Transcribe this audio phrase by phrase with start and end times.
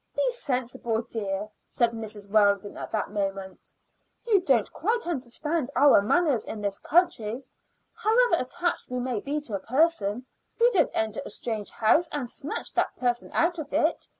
[0.15, 2.27] "Be sensible, dear," said Mrs.
[2.27, 3.71] Weldon at that moment.
[4.25, 7.43] "You don't quite understand our manners in this country.
[7.93, 10.25] However attached we may be to a person,
[10.59, 14.07] we don't enter a strange house and snatch that person out of it.